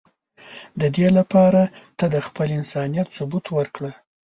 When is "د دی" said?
0.79-1.07